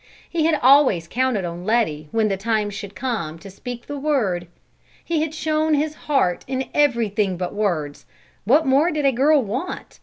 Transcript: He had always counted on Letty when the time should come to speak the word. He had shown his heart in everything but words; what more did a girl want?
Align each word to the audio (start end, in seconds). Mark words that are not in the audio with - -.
He 0.27 0.45
had 0.47 0.57
always 0.63 1.07
counted 1.07 1.45
on 1.45 1.63
Letty 1.63 2.07
when 2.11 2.27
the 2.27 2.35
time 2.35 2.71
should 2.71 2.95
come 2.95 3.37
to 3.37 3.51
speak 3.51 3.85
the 3.85 3.99
word. 3.99 4.47
He 5.05 5.21
had 5.21 5.31
shown 5.35 5.75
his 5.75 5.93
heart 5.93 6.43
in 6.47 6.69
everything 6.73 7.37
but 7.37 7.53
words; 7.53 8.07
what 8.43 8.65
more 8.65 8.89
did 8.89 9.05
a 9.05 9.11
girl 9.11 9.43
want? 9.43 9.99